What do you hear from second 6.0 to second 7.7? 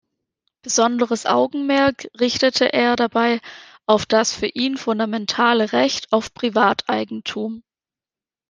auf Privateigentum.